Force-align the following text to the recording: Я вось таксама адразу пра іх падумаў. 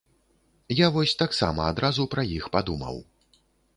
Я 0.75 0.87
вось 0.95 1.13
таксама 1.21 1.67
адразу 1.73 2.07
пра 2.15 2.23
іх 2.39 2.49
падумаў. 2.57 2.97